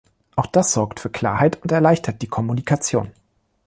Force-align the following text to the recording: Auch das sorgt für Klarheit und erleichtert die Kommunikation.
Auch 0.35 0.47
das 0.47 0.73
sorgt 0.73 0.99
für 0.99 1.11
Klarheit 1.11 1.61
und 1.61 1.71
erleichtert 1.71 2.23
die 2.23 2.27
Kommunikation. 2.27 3.11